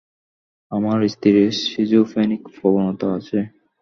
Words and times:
আমার 0.71 0.99
স্ত্রীর 1.13 1.37
সিজোফ্রেনিক 1.63 2.41
প্রবণতা 2.55 3.07
আছে? 3.17 3.39